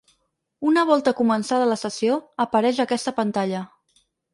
Una 0.69 0.85
volta 0.91 1.13
començada 1.21 1.69
la 1.75 1.79
sessió, 1.83 2.19
apareix 2.49 2.85
aquesta 2.89 3.19
pantalla. 3.23 3.67